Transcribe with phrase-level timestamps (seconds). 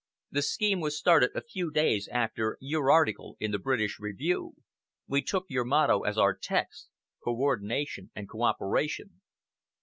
[0.31, 4.53] "The scheme was started a few days after your article in the British Review.
[5.05, 6.89] We took your motto as our text
[7.23, 9.21] 'Coordination and cooperation.